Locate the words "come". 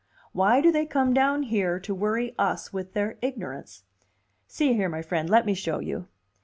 0.87-1.13